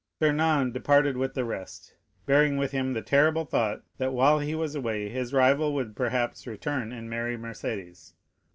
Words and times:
Fernand 0.17 0.73
departed 0.73 1.15
with 1.15 1.35
the 1.35 1.45
rest, 1.45 1.93
bearing 2.25 2.57
with 2.57 2.71
him 2.71 2.93
the 2.93 3.03
terrible 3.03 3.45
thought 3.45 3.83
that 3.99 4.13
while 4.15 4.39
he 4.39 4.55
was 4.55 4.73
away, 4.73 5.09
his 5.09 5.31
rival 5.31 5.75
would 5.75 5.95
perhaps 5.95 6.47
return 6.47 6.91
and 6.91 7.07
marry 7.07 7.37
Mercédès. 7.37 8.13